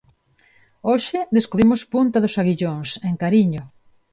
Hoxe 0.89 1.19
descubrimos 1.37 1.81
punta 1.93 2.17
dos 2.23 2.35
Aguillóns, 2.41 2.89
en 3.09 3.15
Cariño. 3.23 3.61